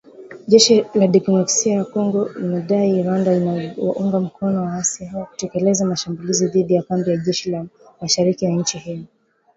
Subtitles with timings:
[0.51, 6.47] Jeshi la Jamhuri ya Kidemokrasia ya Kongo limedai Rwanda inawaunga mkono waasi hao kutekeleza mashambulizi
[6.47, 7.59] dhidi ya kambi za jeshi
[8.01, 9.03] mashariki mwa nchi hiyo.